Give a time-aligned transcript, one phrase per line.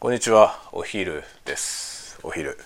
[0.00, 2.18] こんにちはお昼です。
[2.22, 2.56] お昼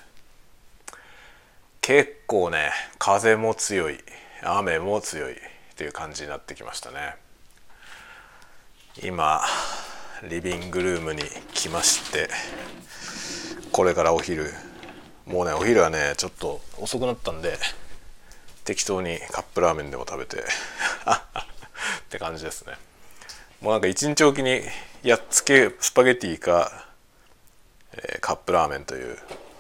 [1.81, 3.99] 結構ね風も強い
[4.45, 5.37] 雨も強いっ
[5.75, 7.17] ていう感じになってきましたね。
[9.03, 9.41] 今
[10.31, 11.23] リビングルームに
[11.55, 12.29] 来まして
[13.73, 14.53] これからお昼。
[15.27, 17.59] もうねお昼はねちょっと遅くなったんで
[18.65, 20.43] 適当にカップラーメンでも食べて っ
[22.11, 22.75] て感じですね。
[23.61, 24.61] もうなんか一日おきに
[25.03, 26.84] やっつけスパゲティか
[27.97, 29.19] えー、カップラーメンという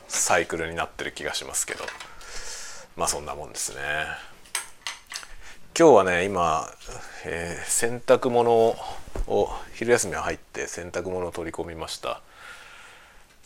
[0.09, 1.84] サイクルになってる気がしますけど。
[2.97, 3.80] まあそんなもんですね。
[5.77, 6.73] 今日はね今、
[7.25, 12.20] えー、洗濯物を昼休みは入って洗濯物を取り込みました。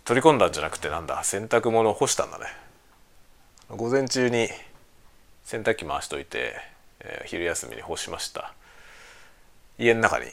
[0.05, 1.25] 取り込んだんじゃなくてなんだ？
[1.25, 2.45] 洗濯物を干したんだね。
[3.71, 4.51] 午前中に
[5.45, 6.57] 洗濯機回しといて、
[7.01, 8.53] えー、昼休みに干しました。
[9.79, 10.27] 家の中に、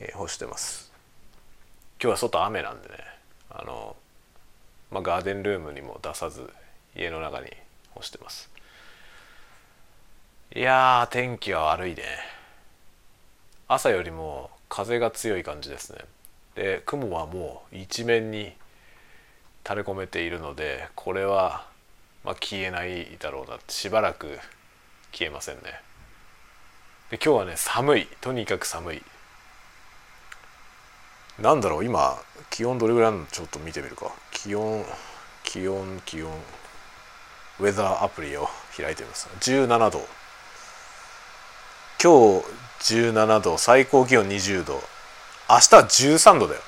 [0.00, 0.90] え、干してます。
[2.02, 3.11] 今日は外雨なんでね。
[3.54, 3.96] あの、
[4.90, 6.48] まあ、ガーデンルームにも出さず
[6.96, 7.46] 家の中に
[7.94, 8.50] 干してます。
[10.54, 12.02] いや天気は悪いね。
[13.68, 16.00] 朝よりも風が強い感じですね。
[16.54, 18.52] で雲はもう一面に
[19.64, 21.66] 垂れ込めているのでこれは、
[22.24, 24.38] まあ、消えないだろうなしばらく
[25.12, 25.62] 消えませんね。
[27.10, 28.08] で今日はね寒い。
[28.20, 29.02] とにかく寒い。
[31.38, 32.18] なんだろう今
[32.50, 33.26] 気温どれぐらいなの？
[33.26, 34.12] ちょっと見てみるか。
[34.30, 34.84] 気温
[35.44, 36.30] 気温気温。
[37.60, 39.28] ウェザーアプリを開いてみます。
[39.40, 40.06] 17度。
[42.02, 42.40] 今
[42.82, 43.58] 日17度。
[43.58, 44.74] 最高気温20度。
[45.48, 46.60] 明日は13度だよ。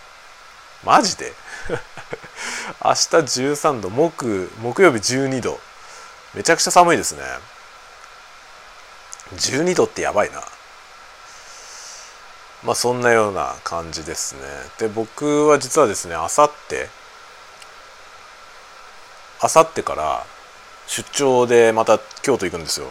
[0.84, 1.32] マジで？
[2.82, 3.90] 明日13度。
[3.90, 5.60] 木木曜日12度。
[6.34, 7.22] めちゃくちゃ寒いですね。
[9.34, 10.42] 12度ってやばいな。
[12.64, 14.40] まあそんなような感じですね。
[14.78, 16.88] で僕は実はですねあさって
[19.40, 20.24] あさってから
[20.86, 22.86] 出張でまた京都行くんですよ。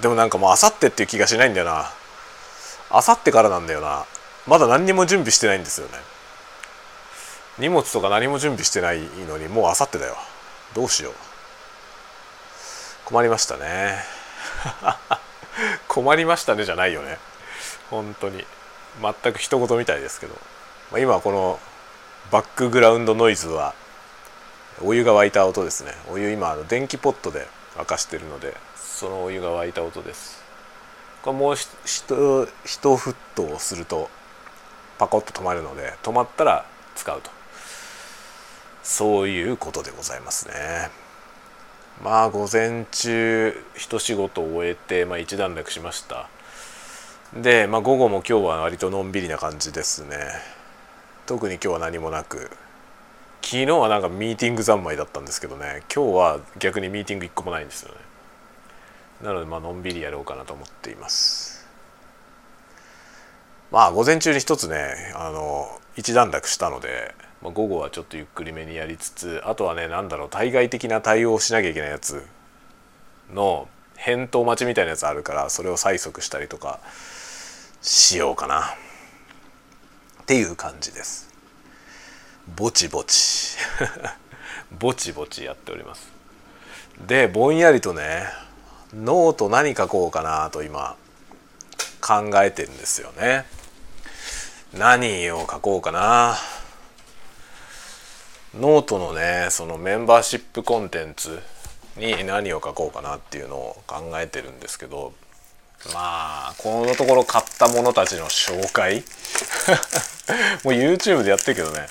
[0.00, 1.86] でもなんかもうあさってっていう気がしないんだよな。
[2.90, 4.04] あさってからなんだよな。
[4.46, 5.94] まだ何にも準備してないんですよね。
[7.58, 10.16] 荷物とか何も準備してないのにもうあさってだよ。
[10.74, 11.14] どうしよう。
[13.06, 14.04] 困りましたね。
[15.88, 17.18] 困りましたねじゃないよね。
[17.90, 18.44] 本当に。
[19.00, 20.34] 全く一言みたいですけど、
[20.90, 21.58] まあ、今この
[22.30, 23.74] バックグラウンドノイズは
[24.82, 25.92] お湯が沸いた音ですね。
[26.10, 27.46] お湯今あの電気ポットで
[27.76, 30.42] 沸かしてるのでそのお湯が沸いた音です。
[31.22, 34.08] これもう一沸騰すると
[34.98, 36.64] パコッと止まるので止まったら
[36.94, 37.30] 使うと。
[38.82, 40.90] そういうことでございますね。
[42.02, 46.28] まあ午前中一仕事を終えて、まあ、一段落しました。
[47.42, 50.16] で、まあ、午後も今日は割とのんびりな感じですね。
[51.26, 52.50] 特に今日は何もなく。
[53.42, 55.82] 昨日はなんかミーティング三昧だったんですけどね。
[55.94, 57.96] 今日は逆にミーティング1個もないんですよね。
[59.22, 61.66] なのでまあのんびりやろうかなと思っています。
[63.70, 72.24] まあ午前中に一つねあの一段落したので、まあ、午後はちょっとゆっくりめにやりつつあとはね何だろう対外的な対応をしなきゃいけないやつ
[73.32, 76.80] の返答待ちみたいなやつあるからそれを催促したりとか
[77.82, 78.74] しようかな。
[80.22, 81.28] っていう感じです。
[82.56, 83.56] ぼちぼち。
[84.78, 86.10] ぼちぼちやっております。
[87.06, 88.26] でぼんやりとね
[88.94, 90.96] ノート何書こうかなと今
[92.00, 93.46] 考えてるんですよね。
[94.72, 96.36] 何を書こうかな。
[98.58, 101.42] ノートのねそのメンバーシップコンテンツ
[101.96, 105.12] に何を書こうかなっていうのを考えてるんですけど
[105.92, 109.04] まあこのところ買ったものたちの紹介？
[110.64, 111.86] もう YouTube でやってるけどね。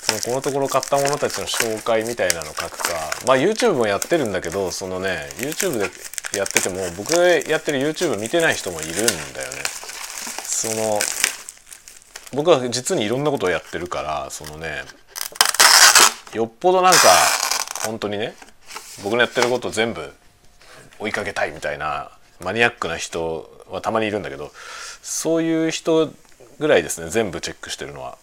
[0.00, 2.94] そのこのところ買ったものたちの紹介みたいなの書くか。
[3.26, 5.90] まあ YouTube もやってるんだけどそのね YouTube で
[6.38, 9.06] やってても僕がやってる YouTube 見てない人もいるんだよ
[9.52, 9.62] ね。
[10.42, 11.00] その
[12.32, 14.84] 僕は実にいろんなことをやってるからそのね
[16.32, 16.98] よっぽどなんか
[17.84, 18.34] 本当にね
[19.02, 20.12] 僕のやってること全部
[20.98, 22.10] 追いかけたいみたいな
[22.40, 24.50] マニアックな人はたまにいるんだけど
[25.02, 26.10] そういう人
[26.58, 28.18] ぐらいですね全部チェックしてるのは。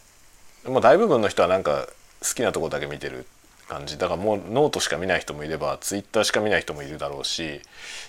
[0.66, 1.88] もう大部分の人はなんか
[2.22, 3.26] 好きなとこだけ見てる
[3.68, 7.62] 感じだからもうノートしか見ない人もいればツイッターしか見ない人もいるだろうし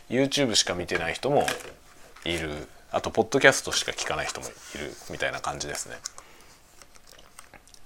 [0.08, 1.46] YouTube しか見てない人も
[2.24, 2.50] いる
[2.90, 5.96] あとポッドキャストしか聞かない人もいるみたいな感じですね。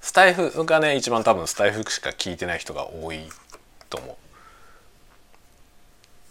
[0.01, 3.21] スタイフがね一番多分スタイフしか聞いてない人が多い
[3.91, 4.17] と思う。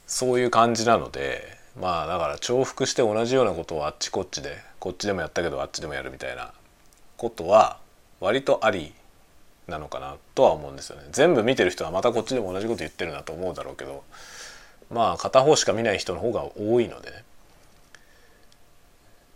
[0.08, 6.52] そういう感じなのでまあだから重複して同じようなことをあっちこっちでこっちでもやったけどあっちでもやるみたいな
[7.18, 7.78] ことは
[8.20, 8.94] 割とあり
[9.68, 11.04] なのかなとは思うんですよね。
[11.12, 14.04] 全部見てる人はまたこっちでも同じこと言ってるなと思うだろうけど
[14.90, 17.24] まあ片方しか見ない人の方が多いのでね。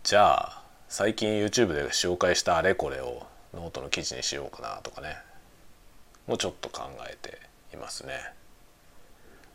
[0.02, 5.16] じゃあ最近 YouTube で紹介したあれこれをノートの記事にしようかなとかね。
[6.26, 7.40] もうちょっと考えて
[7.72, 8.35] いますね。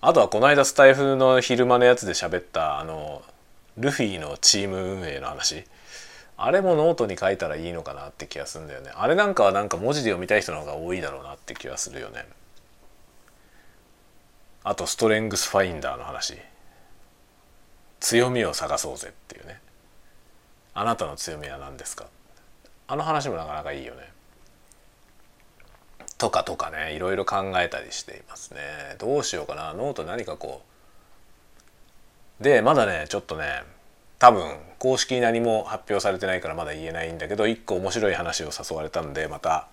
[0.04, 3.22] あとはこの間スタイフの昼間のやつで喋ったあの
[3.78, 5.64] ルフィのチーム運営の話。
[6.38, 8.92] あれもノートに書いたらいいのかなって気がするんだよね。
[8.96, 12.26] あれなんかはなんか文字で読みたい人の方が多いだろうなって気がするよね。
[14.64, 16.36] あとストレングスファインダーの話。
[18.00, 19.62] 強みを探そうぜっていうね。
[20.74, 22.08] あなたの強みは何ですか？
[22.88, 24.12] あの話もなかなかいいよね。
[26.22, 28.60] とかとかねいろいろ考えたりしていますね
[29.00, 30.62] どうしようかなノート何書こ
[32.40, 33.64] うでまだねちょっとね
[34.20, 39.68] 多分公式に何も発表されてないからまだ言えないんだけど一個面白い話を誘われたんでまた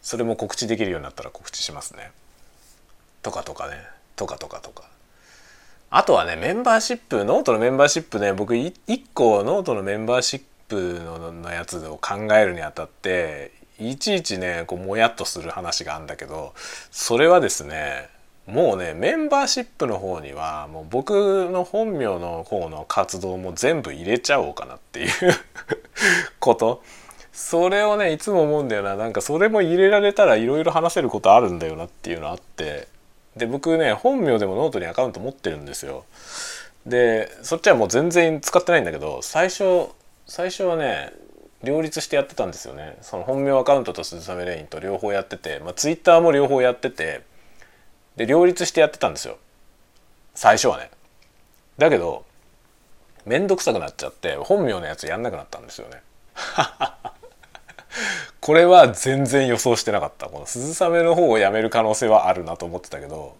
[0.00, 2.12] それも告知できるようになったら告知しますね。
[3.22, 3.74] とかとかね
[4.16, 4.84] とかとかとか。
[5.90, 8.74] あとはねメンバーシップノートのメンバーシップね僕一
[9.12, 16.54] 個ノートのメンバーシップののやつを考えるにあたっていちいちねこうもやっとする話があるんだけど
[16.90, 18.08] それはですね
[18.46, 25.08] もうねメンバーシップの方にはもう僕の本名の方の活動も全部入れちゃおうかなっていう
[26.38, 26.82] こと。
[27.32, 28.94] それをねいつも思うんだよな。
[28.94, 32.86] なんかそれも入れられたらいろいろ話せることあるんだよなっていうのあって。
[33.36, 36.04] で僕ね本名でもノートにアカウント持ってるんですよ。
[36.86, 39.88] でそっちはもう全然使ってないんだけど最初
[40.26, 41.12] 最初はね
[41.64, 42.96] 両立してやってたんですよね。
[43.00, 47.22] その本名アカウントと鈴雨レインと両方やってて、まあ、ツイッターも両方やってて
[48.16, 49.38] で両立してやってたんですよ。
[50.34, 50.90] 最初はね。
[51.78, 52.24] だけど
[53.26, 56.02] 面倒くさくなっちゃって本名のやつやんなくなったんですよね。
[58.40, 60.28] これは全然予想してなかった。
[60.28, 63.36] この鈴雨の方をやめる可能性はあるなと思ってたけど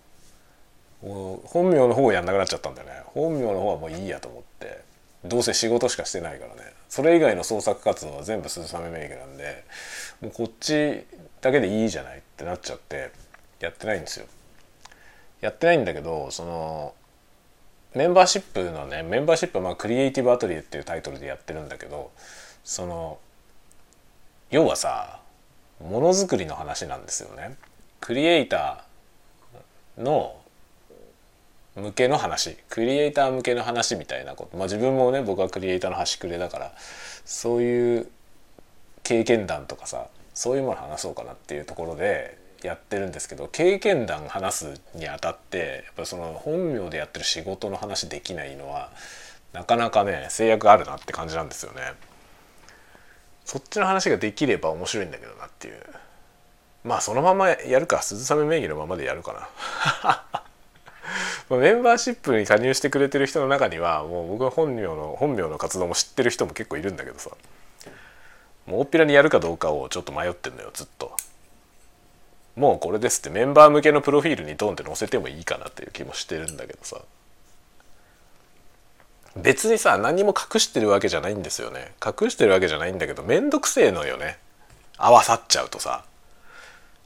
[1.03, 3.03] 本名の方をやんなくなっちゃったんだよね。
[3.07, 4.83] 本名の方はもういいやと思って。
[5.25, 6.73] どうせ仕事しかしてないからね。
[6.95, 9.65] それ以外の創作活動は全部鈴雨名義なんで
[10.21, 11.05] もうこっち
[11.41, 13.11] だけでいいじゃないってなっちゃって
[13.59, 14.27] やってないんですよ
[15.41, 16.95] やってないんだけどその
[17.97, 22.13] メンバーシップのねメンバーシップはまあクリエイティブアトリエっていうタイトルでやってるんだけど
[22.63, 23.19] その
[24.53, 25.19] 要はさ
[25.81, 27.57] ものづくりの話なんですよね。
[27.99, 30.37] クリエイターの
[31.77, 34.57] 向けの話クリエイター向けの話みたいなこと。
[34.57, 36.73] まあ自分もね僕はクリエイターの端くれだから
[37.25, 38.09] そういう
[39.03, 48.91] 経験談とかさそういうもの話そうかなっていうところでやってるんですけど経験談話すにあたってやっぱその本名でやってる仕事の話できないのは
[49.53, 51.81] なかなかね制約あるなって感じなんですよね。
[53.45, 55.75] そっちの話ができれば面白いんだけどなっていう。
[56.83, 59.49] まあそのままやるか鈴雨名義のままでやるか
[60.03, 60.44] な。
[61.51, 67.31] メンバーシップに加入してくれてる人の中にはもう僕は本名の本名の活動も知ってる人も結構いるんだけどさ。
[68.67, 71.15] もう大っぴらにやるかどうかをちょっと迷ってんのよずっと。
[72.57, 77.01] もうこれですってメンバー向けのプロフィールにドンって載せてもいいかなっていう気もしてるんだけどさ。
[79.37, 81.93] 別にさ何も隠してるわけじゃないんですよね。
[82.05, 84.39] 隠してるわけじゃないんだけどめんどくせえのよね。
[84.97, 86.05] 合わさっちゃうとさ。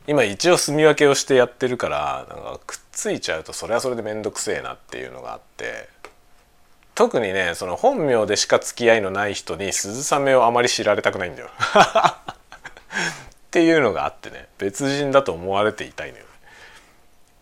[0.07, 5.89] 今一応住み分けをしてやってるからなんかくっついちゃうとそれはそれでめんどくせえなっていうのがあって
[6.97, 11.49] 特にねその本名でしか付き合いのない人に鈴雨をあまり知られたくないんだよ。
[13.47, 16.25] っていうのがあってね別人だと思われていたいのよ、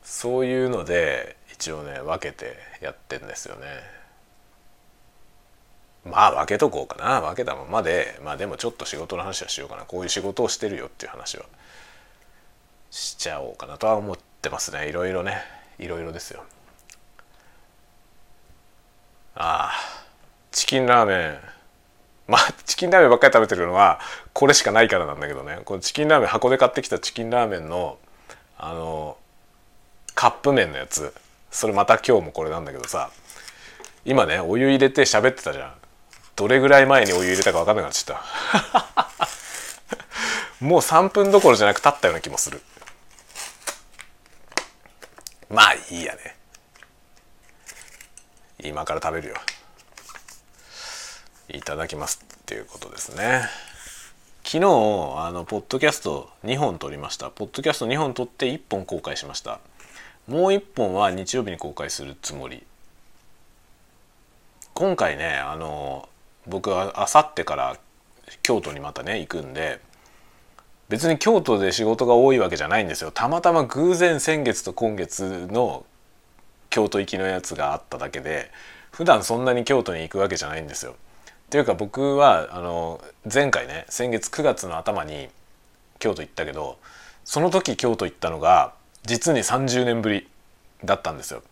[0.04, 3.66] そういうので一応ね分けてやってんですよね。
[6.04, 7.22] まあ分けとこうかな。
[7.22, 9.84] 分けたままでまあでもちょっと仕事の話はしようかな。
[9.86, 11.46] こういう仕事をしてるよっていう話は
[12.90, 14.88] しちゃおうかなとは思ってますね。
[14.88, 15.42] いろいろね。
[15.78, 16.44] いろいろですよ。
[19.34, 20.06] ああ。
[20.50, 21.38] チキンラーメン。
[22.28, 24.00] まあチキンラーメンばっかり食べてるのは
[24.32, 25.60] これしかないからなんだけどね。
[25.64, 27.98] このチキンラーメン箱で買ってきたチキンラーメンの
[28.58, 29.18] あの
[30.14, 31.12] カップ麺のやつ。
[31.50, 33.10] それまた今日もこれなんだけどさ。
[34.06, 35.72] 今ねお湯入れて喋ってたじゃん。
[36.36, 39.26] どれぐらい前にお湯入れたか分かんなくなっちゃった。
[40.64, 42.62] もう3分どころじゃなく経ったような気もする。
[45.48, 46.36] まあいいやね。
[48.64, 49.34] 今から食べるよ。
[51.48, 53.42] いただきますっていうことですね。
[54.44, 57.30] 昨日あのポッドキャスト2本撮りました。
[57.30, 59.60] ポッドキャスト2本撮って1本公開しました。
[60.26, 62.64] もう1本は日曜日に公開するつもり。
[64.74, 66.08] 今回ねあの
[66.46, 67.76] 僕はあさってから
[68.42, 69.80] 京都にまたね行くんで
[70.88, 75.85] 別に京都で仕事が多いわけじゃないんですよたまたま偶然先月と今月の
[76.71, 78.50] 京都行きのやつがあっただけで
[78.90, 80.93] 普段そんなに京都に行くわけじゃないんですよ。
[80.93, 83.00] っていうか僕はあの
[83.33, 85.28] 前回ね先月9月の頭に
[85.99, 86.78] 京都行ったけど
[87.25, 88.75] その時京都行ったのが
[89.05, 90.28] 実に30年ぶり
[90.85, 91.43] だったんですよ。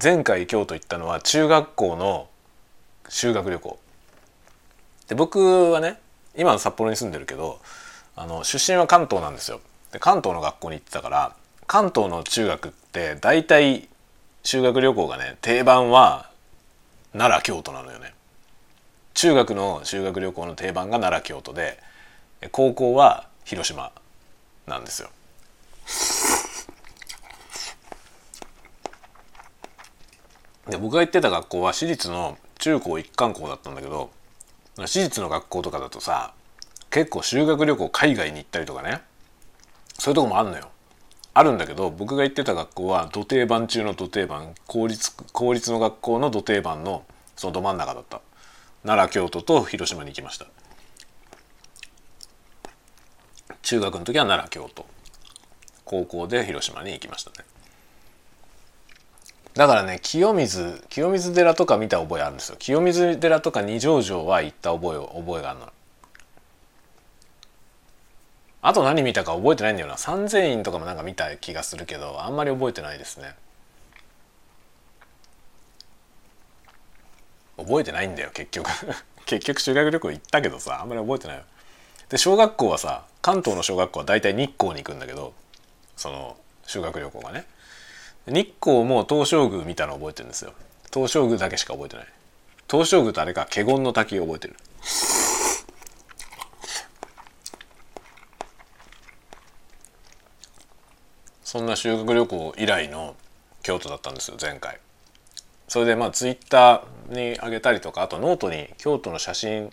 [0.00, 2.28] 前回京都行ったのは中学校の
[3.08, 3.78] 修学旅行
[5.08, 5.98] で僕はね
[6.36, 7.60] 今の札幌に住んでるけど
[8.20, 9.62] あの出身は関東なんですよ。
[9.92, 11.34] で関東の学校に行ってたから
[11.66, 13.88] 関東の中学って大体
[14.44, 16.28] 修学旅行がね定番は
[17.12, 18.12] 奈良京都なのよね。
[19.14, 21.78] 中学の修学旅行の定番が奈良京都で
[22.52, 23.90] 高校は広島
[24.66, 25.08] なんですよ。
[30.68, 34.10] で僕が行ってた学校は私立の中高一貫校だったんだけど
[34.76, 36.34] 私立の学校とかだとさ
[36.90, 39.00] 結構修学旅行海外に行ったりとかね。
[39.98, 40.70] そういうとこもあんのよ。
[41.32, 44.54] あるんだけど僕が行ってた学校は土定番中の土定番。
[44.66, 47.04] 公立公立の学校の土定番の
[47.36, 48.20] そのど真ん中だった。
[48.84, 50.46] 奈良京都と広島に行きました。
[53.62, 54.84] 中学の時は奈良京都。
[55.84, 57.36] 高校で広島に行きましたね。
[59.54, 62.56] だからね清水清水寺とか見た覚えあるんですよ。
[62.58, 65.72] 清水寺とか二条城は行った覚え覚えがあるの。
[68.62, 69.96] あと何見たか覚えてないんだよな。
[69.96, 73.34] 三千院とかもなんか見た気がするけどあんまり覚えてないですね。
[77.56, 78.70] 覚えてないんだよ結局。
[79.26, 81.42] 結局修学旅行行ったけどさあんまり覚えてないよ。
[82.08, 85.32] で小学校はさ関東の小学校は大体日光に行くんだけど
[85.96, 86.36] その
[86.66, 87.46] 修学旅行がね。
[88.26, 90.52] 日光も東照宮見たの覚えてるんですよ。
[90.92, 92.06] 東照宮だけしか覚えてない。
[92.70, 94.56] 東照宮とあれか華厳の滝を覚えてる。
[101.50, 103.16] そんな修学旅行以来の
[103.64, 104.78] 京都だったんですよ前回。
[105.66, 109.70] それでまあツイッターに上げたりとかあとノートに京都の写真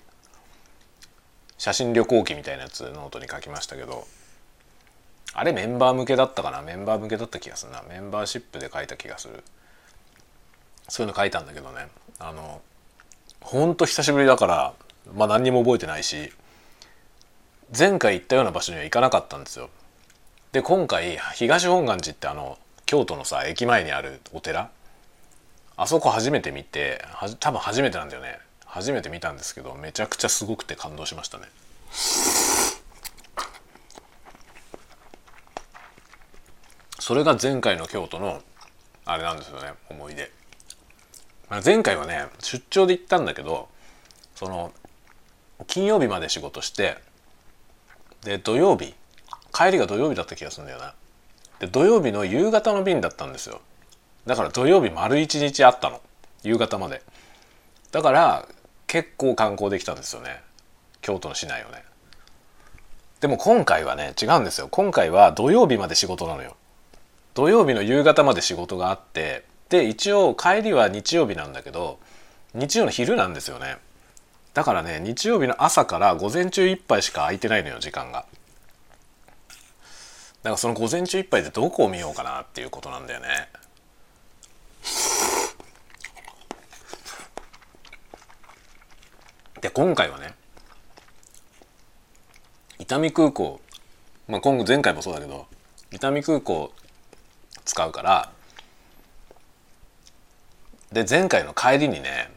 [1.60, 4.08] 写真旅行記みたいなやつノートに書きましたけど
[5.34, 6.64] あれメンバー向けだったかな？
[6.64, 7.84] メンバー向けだった気がするな。
[7.88, 9.44] メンバーシップで書いた気がする。
[10.88, 11.90] そういうの書いたんだけどね。
[12.18, 12.60] あの
[13.40, 14.74] ほんと久しぶりだから
[15.16, 16.34] まあ何にも覚えてないし
[17.78, 19.70] 前回行ったような場所には行かなかったんですよ。
[20.52, 24.70] で今回東本願寺ってあの京都のさ駅前にあるお寺？
[25.76, 27.04] あそこ初めて見て
[27.40, 28.40] 多分初めてなんだよね。
[28.66, 31.46] 初めて見たんですけどめちゃくちゃすごくて感動しましたね。
[37.00, 38.42] それが前回の京都の
[39.06, 40.30] あれなんですよね思い出、
[41.64, 43.70] 前回はね出張で行ったんだけど
[44.36, 44.74] その
[45.68, 46.98] 金曜日まで仕事して
[48.24, 48.94] で土曜日
[49.58, 50.94] 帰りが土曜日だった気がするんだよな。
[51.60, 53.60] で土曜日の夕方の便だったんですよ。
[54.28, 56.00] だから土曜日丸一日あったの。
[56.44, 57.02] 夕方まで。
[57.92, 58.48] だから
[58.86, 60.44] 結構観光できたんですよね。
[61.02, 61.84] 京都の市内をね。
[63.20, 64.68] でも今回はね違うんですよ。
[64.70, 66.56] 今回は土曜日まで仕事なのよ。
[67.34, 71.98] 土曜日の夕方まで仕事があってで一応帰りは日曜日なんだけど
[72.54, 73.78] 日曜の昼なんですよね。
[74.54, 78.26] だからね日曜日の朝から午前中いっぱいしか空いてないのよ時間が。
[80.48, 83.28] だかその午前中いっぱいでどこを見ようかなっていうことなんだよね。
[89.60, 90.36] で今回はね
[92.80, 93.60] 伊丹空港
[94.30, 95.48] まあ今後前回もそうだけど
[95.92, 96.72] 伊丹空港
[97.66, 98.32] 使うから
[100.94, 102.32] で前回の帰りにね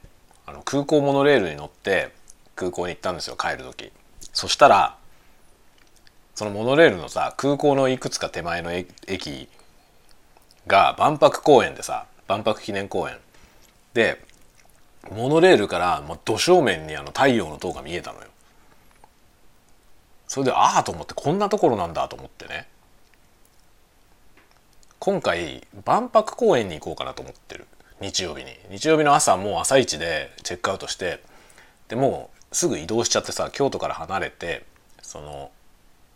[0.47, 2.13] あの空港モノレールに乗って
[2.57, 3.93] 空港に行ったんですよ帰る時。
[4.33, 5.00] そしたら
[6.41, 9.47] そのモノレールのさ空港のいくつか手前の駅
[10.67, 13.19] が万博公園でさ万博記念公園。
[13.93, 14.25] で
[15.11, 18.29] モノレールからもうど正面にあの太陽の塔が見えたのよ。
[20.29, 22.69] それでああと思ってこんなところなんだと思ってね。
[24.99, 27.67] 今回万博公園に行こうかなと思ってる。
[28.01, 28.57] 日曜日に。
[28.71, 31.23] 日曜日の朝もう朝一でチェックアウトして。
[31.89, 34.65] でもうすぐ移動しちゃってさ京都から離れて
[35.03, 35.51] その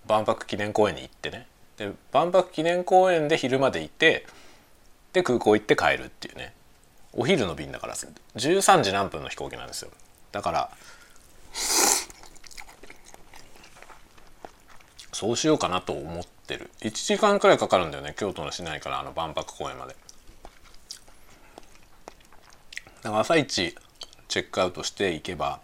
[0.06, 1.46] 万博記念公園に行ってね。
[1.76, 4.26] で万博記念公園で昼までいて
[5.12, 6.54] で空港行って帰るっていうね。
[7.12, 7.94] お昼の便だから。
[7.94, 9.90] 13時何分の飛行機なんですよ。
[10.32, 10.70] だから
[15.12, 16.70] そうしようかなと思ってる。
[16.80, 19.94] 1時間くらいかかるんだよね京都の市内からあの万博公園まで。
[23.02, 23.76] だから朝一
[24.28, 25.60] チェックアウトしていけば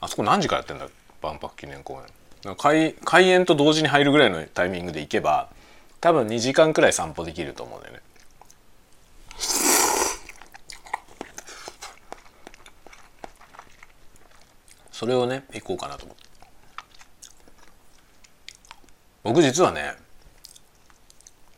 [0.00, 0.88] あそこ何時からやってんだ
[1.20, 2.19] 万博記念公園。
[2.56, 5.50] 開開園と同時に入るぐらいのタイミングで行けば
[6.00, 8.00] 多分2時間くらい散歩できると思うんだよね。
[14.90, 16.22] それをね行こうかなと思って。
[19.22, 19.94] 僕実はね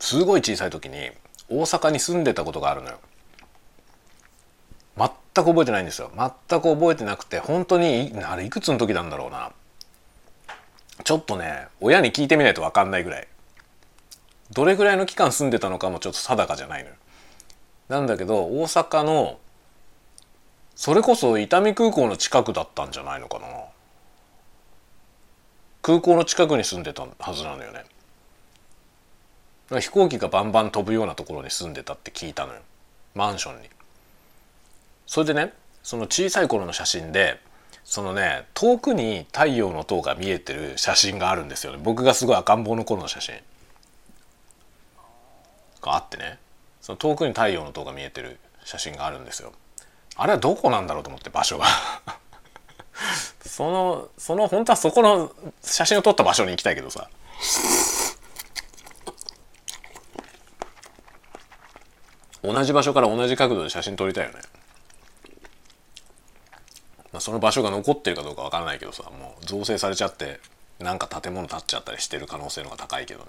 [0.01, 1.11] すごい小さい時に
[1.49, 2.99] 大阪に住んでたことがあるのよ。
[4.97, 5.09] 全
[5.45, 6.11] く覚えてないんですよ。
[6.17, 9.53] 全く覚えてなくて本当にあれいくつの時なんだろうな。
[11.02, 13.28] ちょっとね親に聞いてみないと分かんないぐらい。
[14.52, 16.94] どれぐらいの期間住んでたのかもちょっと定かじゃないのよ。
[17.88, 19.38] なんだけど大阪の
[20.75, 23.47] それこそ伊丹空港の近くだったんじゃないのかな。
[25.80, 27.85] 空港の近くに住んでたはずなのよね。
[29.80, 32.61] 飛行機がバンバン飛ぶようなところに住んでたって聞いたのよ。
[33.14, 33.68] マンションに。
[35.06, 37.40] それでねその小さい頃の写真で
[37.85, 41.81] そのね遠くに太陽の塔が見えてる写真があるんですよね。
[41.83, 43.35] 僕がすごい赤ん坊の頃の写真。
[45.83, 46.39] があってね。
[46.81, 49.53] その遠くに太陽の塔が見えてる写真があるんですよ。
[50.17, 51.67] あれはどこなんだろうと思って場所が。
[53.45, 57.09] そのその本当はそこの写真を撮った場所に行きたいけどさ。
[62.43, 64.41] 同じ場所から同じ角度で写真撮りたいよね。
[67.12, 70.40] まあ、その場所が残ってるかどうかわからないけどさもう造成されちゃって
[70.78, 73.26] なんか建物建っちゃったりしてる可能性の方が高いけどね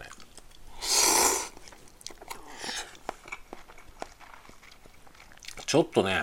[5.65, 6.21] ちょっとね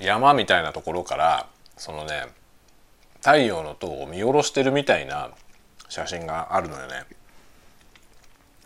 [0.00, 2.26] 山みたいなところからそのね
[3.20, 5.30] 太陽の塔を見下ろしてるみたいな
[5.88, 7.04] 写真があるのよね。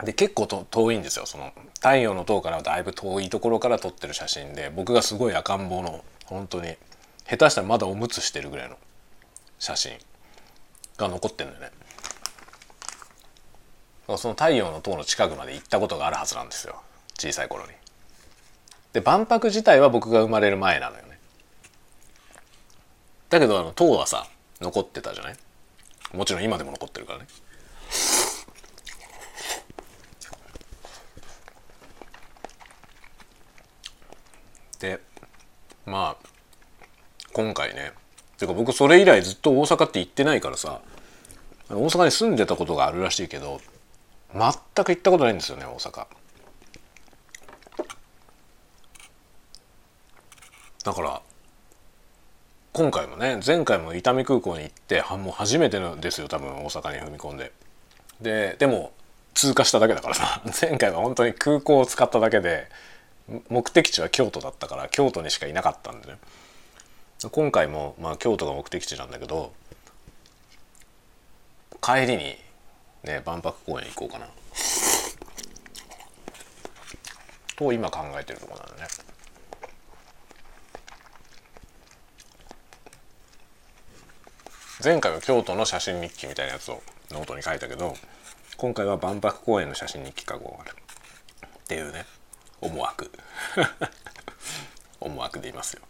[0.03, 6.75] で結構と遠いんですよその太陽の塔からだいぶ遠いところから撮ってる写真で僕がすごい赤ん坊の本当に
[7.29, 8.77] 下手したらまだおむつしてるぐらいの
[9.59, 9.93] 写真
[10.97, 11.71] が残ってんのよね。
[14.17, 16.81] その太陽の塔の近くまで行ったことがあるはずなんですよ。
[17.17, 17.71] 小さい頃に。
[18.91, 21.17] で万博自体は僕が生まれる前なのよね。
[23.29, 24.27] だけどあの塔はさ
[24.61, 25.37] 残ってたじゃない？
[26.13, 27.25] もちろん今でも残ってるからね。
[34.79, 34.99] で
[35.85, 36.27] まあ
[37.33, 37.91] 今回ね。
[38.37, 40.81] てか僕それ以来ずっと大阪って行ってないからさ。
[41.69, 43.61] 大阪に住んでたことがあるらしいけど
[44.33, 44.51] 全
[44.85, 46.07] く行ったことないんですよね大阪。
[50.83, 51.21] だから
[52.73, 57.51] 今回もね前回も伊丹空港に行ってもう初めてのですよ多分大阪に踏み込んで。
[58.21, 58.91] ででも
[59.33, 60.41] 通過しただけだからさ。
[60.61, 62.67] 前回は本当に空港を使っただけで
[63.49, 66.17] 目的地は京都だったから京都にしかいなかったんでね。
[67.29, 69.53] 今回も、まあ、京都が目的地なんだけど
[71.81, 72.35] 帰りに
[73.03, 74.27] ね万博公園行こうかな。
[77.55, 78.87] と今考えてるところなのね。
[84.83, 86.81] 前回は京都の写真日記みたいなやつを
[87.11, 87.95] ノートに書いたけど
[88.57, 90.73] 今回は万博公園の写真日記書こうか
[91.41, 92.05] なっていうね
[92.59, 93.11] 思惑。
[94.99, 95.81] 思惑でいますよ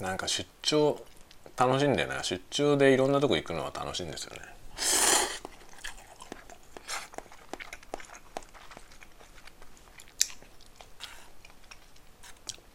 [0.00, 1.04] なんか出張
[1.56, 4.40] 楽しんだよね出張でいろんなとこ行くのは楽しいんですよね。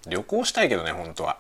[0.10, 1.38] 旅行したいけどね本当は。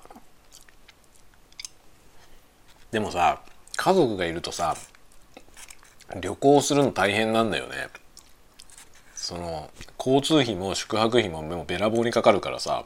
[2.92, 3.42] でもさ
[3.76, 4.76] 家族がいるとさ
[6.20, 7.88] 旅行するの大変なんだよね。
[9.16, 12.86] その交通費も宿泊費ももうべらぼうにかかるからさ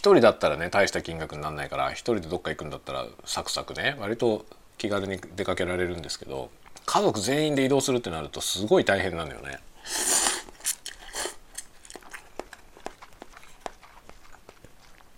[0.00, 6.50] 人だったらね大した金額になんないから一人でどっか行くんだったらサクサクね割と気軽に出かけられるんですけど
[6.86, 9.58] 家族全員で移動するってなるとすごい大変なんだよね。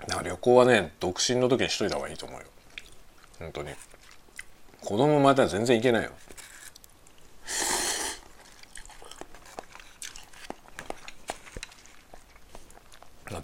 [0.09, 2.47] だから旅行はね独身の時にしといた方がいいと思うよ。
[3.39, 3.71] 本当に。
[4.81, 6.11] 子供また全然行けないよ。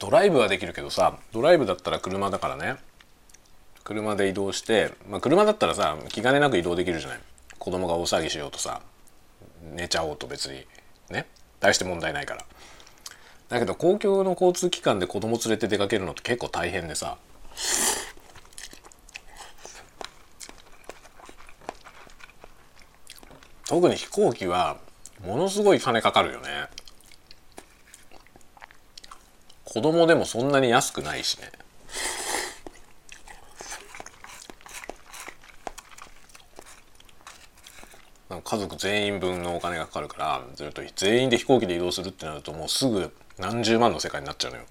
[0.07, 2.77] ドライブはできるけどさドライブだったら車だからね。
[3.83, 7.19] 車で移動して、まあ、車だったらさ気兼ねなく移動できるじゃない。
[7.59, 8.83] 子供が大騒ぎしようとさ
[9.75, 10.65] 寝ちゃおうと別に
[11.11, 11.27] ね。
[11.59, 12.45] 大して問題ないから。
[13.49, 17.17] だけど公共の交通機関で子供連れて出かけるのって結構大変でさ。
[23.67, 24.77] 特に飛行機は
[25.25, 26.69] ものすごい金かかるよね。
[29.77, 31.53] 子供でもそんなに安くないしね
[38.43, 44.65] 家族全員分のお金がかかるからずっと全員で飛行機で移動するってなるともうすぐ何十万の世界になっちゃうのよ。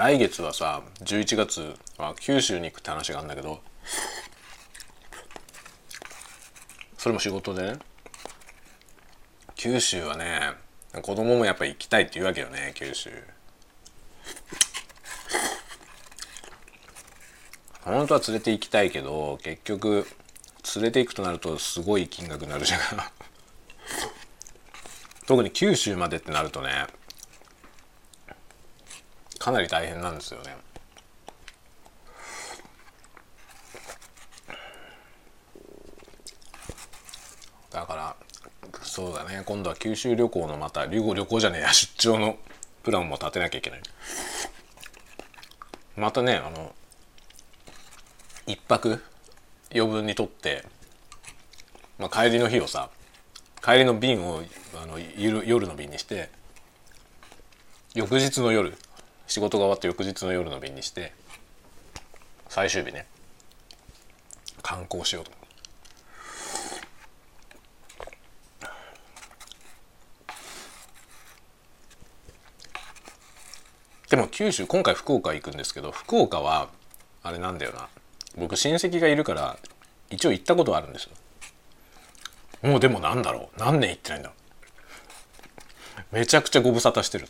[0.00, 3.60] 来月はさ11月は九州に行くって話があるんだけど
[6.96, 7.78] それも仕事でね。
[9.56, 10.52] 九州はね
[11.02, 13.10] 子供もやっぱ行きたいって言うわけよね九州。
[17.82, 20.06] 本当は連れて行きたいけど結局
[20.76, 22.80] 連れて行くとなるとすごい金額になるじゃん。
[25.26, 26.86] 特に九州までってなるとね
[29.40, 30.54] かなり大変なんですよね。
[37.70, 38.16] だから
[38.82, 39.42] そうだね。
[39.46, 42.38] 今度は九州旅行のまた旅行旅行じゃねえや出張の
[42.82, 43.80] プランも立てなきゃいけない。
[45.96, 46.74] またねあの
[48.46, 49.02] 一泊
[49.72, 50.66] 余分にとって、
[51.98, 52.90] まあ、帰りの日をさ
[53.62, 54.42] 帰りの便を
[54.82, 56.28] あの夜の便にして
[57.94, 58.76] 翌日の夜
[59.30, 61.12] 仕事が終わって翌日の夜の便にして
[62.48, 63.06] 最終日ね
[64.60, 65.30] 観光しようと。
[74.08, 76.68] でも九州今回福岡行くんですけど福岡は
[77.22, 77.88] あれなんだよな。
[78.36, 79.56] 僕親戚がいるから
[80.10, 81.10] 一応行ったことあるんですよ。
[82.68, 83.60] もうでもなんだろう。
[83.60, 84.34] 何年行ってないんだろ
[86.12, 86.16] う。
[86.16, 87.28] めちゃくちゃご無沙汰してる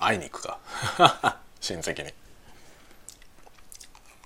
[0.00, 0.58] 会いに行くか。
[1.60, 2.12] 親戚に。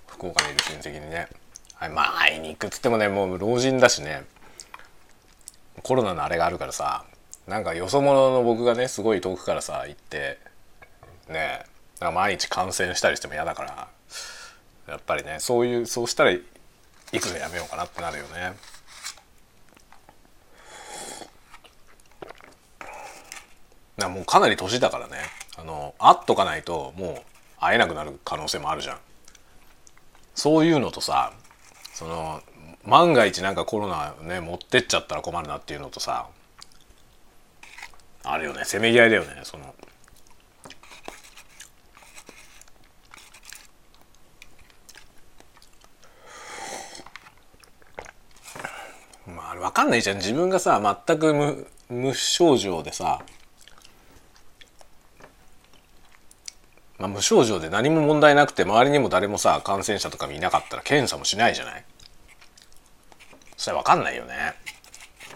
[0.06, 1.28] 福岡にいる親戚にね。
[1.74, 4.24] はいまあ会いに行くっつってもねもう老人だしね。
[5.82, 7.04] コロナのあれがあるからさ
[7.46, 10.38] なんかよそ者の僕がねすごい遠くからさ行って
[11.28, 11.64] ね
[12.00, 13.88] なんか毎日感染したりしても嫌だから
[14.87, 16.42] やっぱりねそういうそうしたら行
[17.20, 18.54] くのやめようかなってなるよね。
[23.96, 25.18] なもうかなり年だからね。
[25.56, 27.22] あの会っとかないともう
[27.60, 28.98] 会えなくなる可能性もあるじゃん。
[30.34, 31.32] そういうのとさ
[31.92, 32.42] その
[32.84, 36.26] 万が一なんかコロナね持ってっちゃったら困るなっていうのとさ
[38.24, 38.62] あるよね。
[38.64, 39.74] せめぎ合いだよねその。
[49.26, 50.16] まあ分かんないじゃん。
[50.16, 53.22] 自分がさ全く無無症状でさ
[56.98, 61.85] まあ、無症状で何も問題なくて周りにも誰もさ感染者とか見なかったら検査もしないじゃない？
[63.57, 64.54] それ分かんないよね。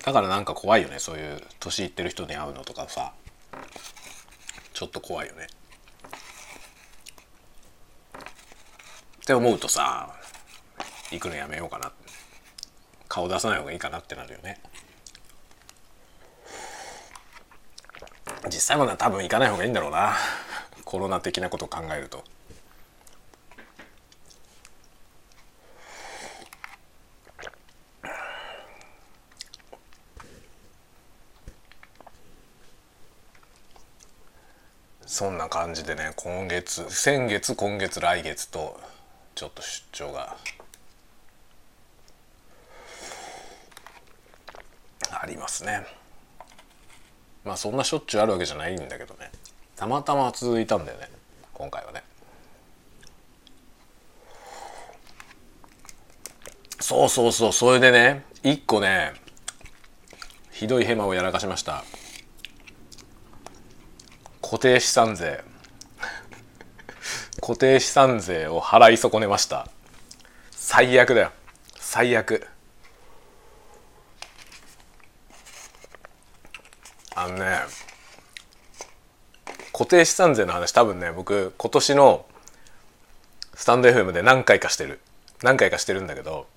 [0.04, 0.98] だからなんか怖いよね。
[0.98, 3.12] そういう年いってる人に会うのとかさ。
[4.72, 5.48] ちょっと怖いよね。
[9.22, 10.14] って思うとさ
[11.10, 11.90] 行くのやめようかな。
[13.08, 14.60] 顔出さない方がいいかなってなるよね。
[18.46, 20.14] 実際も多分行かない方がいいんだろうな。
[20.88, 22.24] コロナ的なことを考えると。
[35.04, 38.80] そんな感じでね今月先月今月来月と
[39.34, 40.38] ちょっと出張が。
[45.10, 45.84] ありますね。
[47.44, 49.30] まあそんなしょっちゅうあるわけじゃないんだけどね。
[49.78, 51.08] たまたま続いたんだよね。
[51.54, 52.02] 今回はね。
[56.80, 57.52] そうそうそう。
[57.52, 59.12] それでね一個ね
[60.50, 61.84] ひどいヘマをやらかしました。
[64.42, 65.44] 固定資産税。
[67.40, 69.68] 固定資産税を払い損ねました。
[70.50, 71.32] 最悪だよ。
[71.78, 72.48] 最悪。
[77.14, 77.87] あのね
[79.78, 82.26] 固定資産税の話多分ね僕今年の
[83.54, 84.98] スタンド FM で何回かしてる。
[85.44, 86.48] 何回かしてるんだけど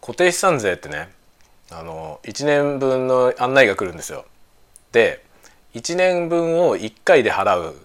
[0.00, 1.10] 固定資産税ってね
[1.70, 4.24] あの1年分の案内が来るんですよ。
[4.92, 5.22] で
[5.74, 7.76] 1年分を1回で払う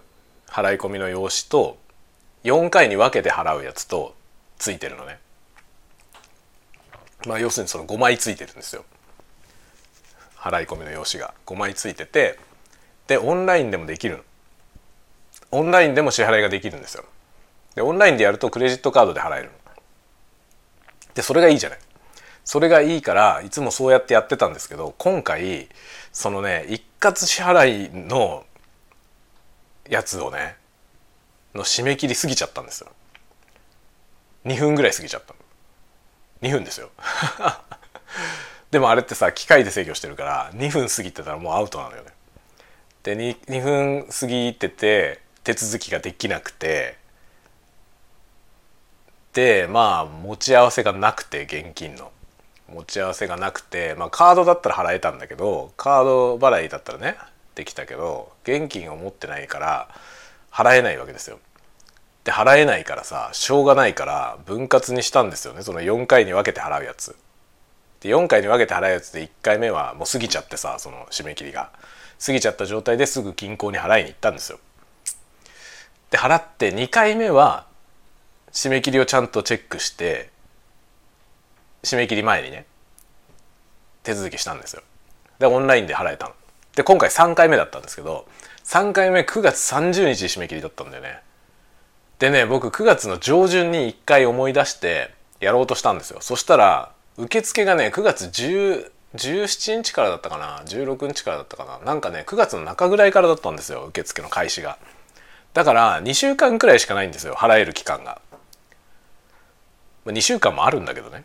[0.48, 1.76] 払い込みの用紙と
[2.44, 4.14] 4回に分けて払うやつと
[4.58, 5.18] ついてるのね。
[7.26, 8.86] まあ要するにその5枚ついてるんですよ。
[10.38, 11.34] 払い込みの用紙が。
[11.44, 12.38] 5枚ついてて
[13.08, 14.22] でオンラインでもできるの。
[15.52, 17.04] オンラインでも支払いができるんですよ。
[17.74, 19.50] でオンラインでやるとクレジットカードで払える
[21.14, 21.78] でそれがいいじゃない。
[22.44, 25.68] それがいいからいつもそうやってやってたんですけど今回
[26.12, 28.44] そのね一括支払いの
[29.88, 30.56] やつをね
[31.54, 32.90] の締め切り過ぎちゃったんですよ。
[34.46, 35.38] 2分ぐらい過ぎちゃったの。
[36.42, 36.90] 2分ですよ。
[38.70, 42.12] でもあれってさ機械で制御してるから2分過ぎてたらもうアウトなのよね。
[43.02, 46.96] で 2, 2分過ぎてて手続きができなくて
[49.32, 52.10] でまあ持ち合わせがなくて現金の
[52.68, 57.16] 持ち合わせがなくてまあカードだったら払えたんだけどカード払いだったらね
[57.54, 59.88] できたけど現金を持ってないから
[60.52, 61.38] 払えないわけですよ。
[62.24, 67.16] で払えないからさしょうがないから分割にしたんですよねその4回に分けて払うやつ。
[68.00, 71.70] で4回に分けて払うやつで1回目はもう過ぎちゃってさその締め切りが
[72.24, 74.58] 過ぎちゃった状態ですぐ銀行に払いに行ったんですよ。
[76.10, 77.66] で払って2回目は
[78.52, 80.30] 締め切りをちゃんとチェックして
[81.82, 82.66] 締め切り前にね
[84.02, 84.82] 手続きしたんですよ。
[85.38, 86.34] でオンラインで払えたの。
[86.74, 88.26] で今回3回目だったんですけど
[88.64, 91.20] 3回目9月30日締め切りだったんだよね。
[92.18, 96.18] でね僕9月の上旬に1回思い出してやろうとしたんですよ。
[96.20, 101.78] そしたら受付がね9月10 17日からだったかな？16日からだったかな？
[101.84, 104.78] なんかね9月の中ぐらいからだったんですよ受付の開始が
[105.52, 108.20] だから2週間くらいしかないんですよ払える期間が。
[110.04, 111.24] まあ2週間もあるんだけどね。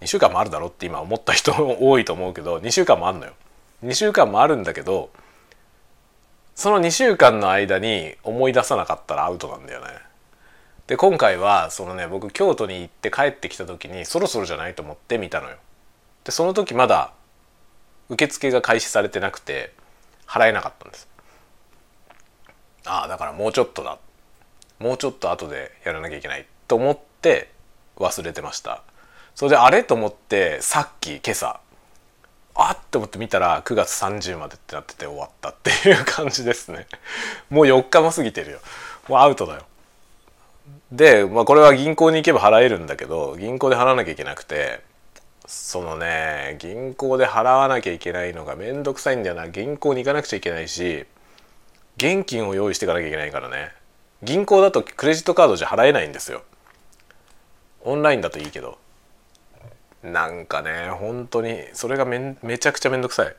[0.00, 3.32] 2週間もあるだろって今思った人も 多いと思うけど2週間もあるのよ。
[3.84, 5.10] 2週間もあるんだけど
[6.54, 9.88] その2週間の間に思い出さなかったらアウトなんだよね。
[10.86, 15.56] で今回はそのね僕京都に行って帰ってきた時にそろそろじゃないと思って見たのよ。
[16.24, 17.12] でその時まだ
[18.08, 19.72] 受付が開始されてなくて
[20.26, 21.09] 払えなかったんです。
[22.86, 23.98] ああだからもうちょっとだ。
[24.78, 27.50] もうちょっと後でやらなきゃいけないと思って
[27.96, 28.82] 忘れてました。
[29.34, 31.60] それであれと思ってさっき今朝
[32.54, 36.86] あっと思って見たら9月30までってなってて終わったっていう感じですね。
[37.48, 38.58] もう4日も過ぎてるよ。
[39.08, 39.62] もうアウトだよ。
[40.92, 44.80] で、まあ、これは銀行に行けば払えるんだけど銀行で払わなきゃいけなくて
[45.46, 49.48] そのね銀行で払わなきゃいけないのがめんどくさいんだよな。
[49.48, 51.06] 銀行に行かなくちゃいけないし
[51.96, 53.72] 現金を用意していかなきゃいけないからね。
[54.22, 56.42] 銀行だとクレジットカードじゃ払えないんですよ。
[57.82, 58.78] オンラインだといいけど。
[60.02, 63.36] なんかね本当にそれがめめちゃくちゃめんどくさい。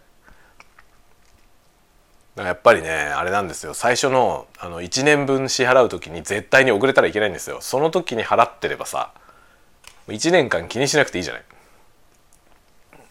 [2.38, 3.74] やっぱりねあれなんですよ。
[3.74, 7.58] 最初のあの1年分支払う時に絶対に遅れたらいけないんですよ。
[7.62, 9.12] その時に払ってればさ
[10.08, 11.44] 1年間気にしなくていいじゃない。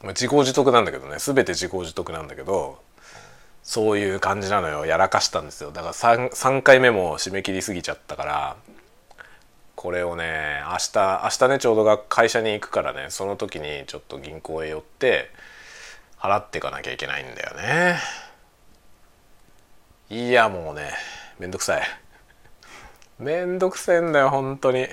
[0.09, 1.17] 自業自得なんだけどね。
[1.19, 2.81] 全て自業自得なんだけど
[3.63, 4.87] そういう感じなのよ。
[4.87, 5.71] やらかしたんですよ。
[5.71, 8.57] だから 3, 3回目も締め切りすぎちゃったから
[9.77, 15.31] これをね明日明日ねちょうどが会社に行くからねその時にちょっと銀行へ寄って
[16.19, 17.99] 払っていかなきゃいけないんだよね。
[20.11, 20.91] いやもうね
[21.39, 21.83] めんどくさい。
[23.19, 24.89] めんどくせえんだよ本当に。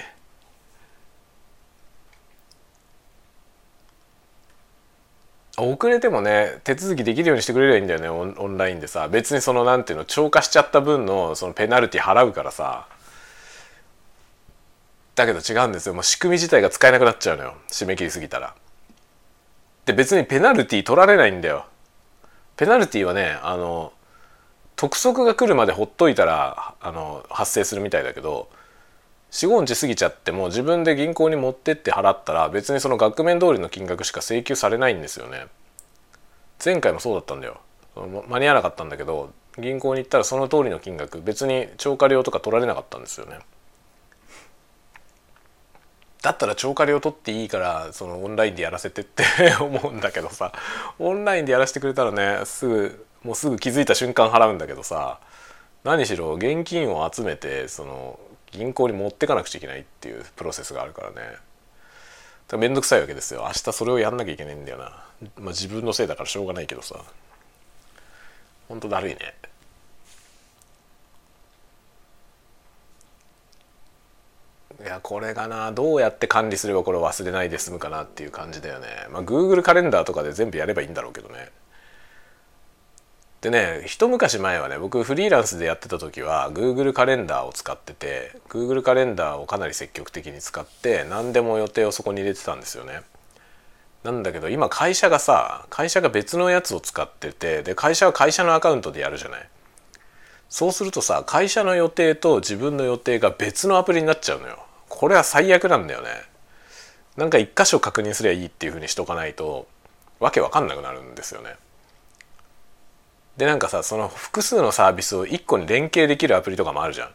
[5.57, 12.87] 遅れてもね手続きできるようにしてくれればいいんだよねオンラインでさ別にそのなんていうの超過しちゃった分のそのペナルティ払うからさ
[15.15, 18.53] だけど違うんですよもう仕組み自体が使えなくなっちゃうのよ締め切りすぎたら。
[19.87, 21.65] で別にペナルティ取られないんだよ。
[22.55, 23.93] ペナルティはねあの
[24.75, 28.47] 督促が来るまでほっといたらあの発生するみたいだけど
[29.31, 35.47] 45日過ぎちゃっても自分で銀行に持ってって払ったら別にその額面通りの金額しか請求されないんですよね。
[36.63, 37.59] 前回もそうだったんだよ。
[38.27, 43.39] 間に合わなかったんだけど銀行に行ったらその通りの金額別に超過料とか取られなかったんですよね。
[46.21, 49.23] だったら超過料取っていいからそのオンラインでやらせてって
[49.61, 50.51] 思うんだけどさ
[50.99, 55.19] オンラインでやらせてくれたらねすぐもうすぐ気づいた瞬間払うんだけどさ
[55.83, 58.19] 何しろ現金を集めてその
[58.51, 61.37] 銀行に持ってかなくちゃいけないっていうプロセスがあるからね。
[62.53, 63.41] 面倒くさいわけですよ。
[63.45, 64.85] 明日それをやんなきゃいけないんだよな。
[65.37, 66.95] まあ自分のせいだからしょうがないけどさ。
[68.69, 69.33] ほんとだるいね。
[74.81, 75.71] いやこれがな。
[75.71, 78.87] どうやって管理すればこれ忘れないで済むかなっていう感じだよね。
[79.09, 81.49] まあ Google カレンダーとかで全部やればいいんだろうけどね。
[83.41, 93.01] でね一昔前はね僕フリーランスでやってた時は Google カレンダーを使ってて Google カレンダーをかなり積極的に使って何でも予定をそこに入れてたんですよね。
[94.03, 99.49] なんだけど今会社がさ会社が別のやつを使っててで会社は会社のアカウントでやるじゃない。
[100.49, 104.65] そうするとさ会社の予定と自分の予定が別のアプリになっちゃうのよ。
[104.87, 106.09] これは最悪なんだよね。
[107.17, 109.67] なんか一箇所確認すりゃいいっていうふうにしとかないと
[110.19, 111.55] わけわかんなくなるんですよね。
[113.37, 117.05] でなんかさその複数のサービスを1個に連携できるアプリとかもあるじゃ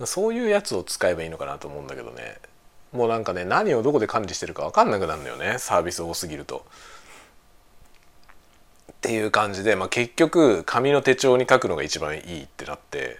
[0.00, 0.06] ん。
[0.06, 2.38] そういうやつを使えばいいのかなと思うんだけどね。
[2.92, 5.56] もうなんかね何をどこで管理してるか分かんなくなるんだよね。
[5.58, 6.64] サービス多すぎると。
[8.92, 13.18] っていう感じで、まあ、結局紙の手帳に書くのが一番いいってなって。